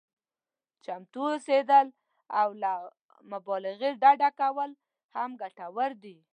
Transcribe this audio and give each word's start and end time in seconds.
چمتو 0.85 1.21
اوسېدل 1.33 1.87
او 2.39 2.49
له 2.61 2.73
مبالغې 3.31 3.91
ډډه 4.01 4.29
کول 4.39 4.69
هم 5.15 5.29
ګټور 5.41 5.91
دي. 6.03 6.17